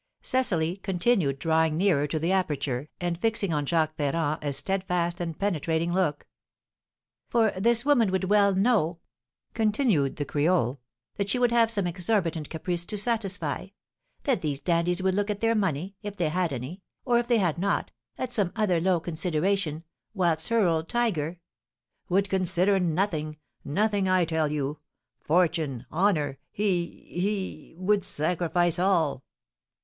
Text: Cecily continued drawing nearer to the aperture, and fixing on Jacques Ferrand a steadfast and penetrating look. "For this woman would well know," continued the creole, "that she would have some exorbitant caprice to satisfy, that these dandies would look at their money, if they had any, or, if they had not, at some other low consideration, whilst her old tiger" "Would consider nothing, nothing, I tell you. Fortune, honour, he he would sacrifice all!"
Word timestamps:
Cecily 0.23 0.77
continued 0.77 1.37
drawing 1.37 1.77
nearer 1.77 2.07
to 2.07 2.17
the 2.17 2.31
aperture, 2.31 2.89
and 2.99 3.21
fixing 3.21 3.53
on 3.53 3.67
Jacques 3.67 3.95
Ferrand 3.97 4.43
a 4.43 4.51
steadfast 4.51 5.21
and 5.21 5.37
penetrating 5.37 5.93
look. 5.93 6.25
"For 7.29 7.51
this 7.51 7.85
woman 7.85 8.09
would 8.11 8.23
well 8.23 8.55
know," 8.55 8.97
continued 9.53 10.15
the 10.15 10.25
creole, 10.25 10.79
"that 11.17 11.29
she 11.29 11.37
would 11.37 11.51
have 11.51 11.69
some 11.69 11.85
exorbitant 11.85 12.49
caprice 12.49 12.83
to 12.85 12.97
satisfy, 12.97 13.67
that 14.23 14.41
these 14.41 14.59
dandies 14.59 15.03
would 15.03 15.13
look 15.13 15.29
at 15.29 15.39
their 15.39 15.53
money, 15.53 15.95
if 16.01 16.17
they 16.17 16.29
had 16.29 16.51
any, 16.51 16.81
or, 17.05 17.19
if 17.19 17.27
they 17.27 17.37
had 17.37 17.59
not, 17.59 17.91
at 18.17 18.33
some 18.33 18.51
other 18.55 18.81
low 18.81 18.99
consideration, 18.99 19.83
whilst 20.15 20.47
her 20.47 20.65
old 20.65 20.89
tiger" 20.89 21.37
"Would 22.09 22.27
consider 22.27 22.79
nothing, 22.79 23.37
nothing, 23.63 24.09
I 24.09 24.25
tell 24.25 24.51
you. 24.51 24.79
Fortune, 25.19 25.85
honour, 25.91 26.39
he 26.49 27.01
he 27.05 27.75
would 27.77 28.03
sacrifice 28.03 28.79
all!" 28.79 29.23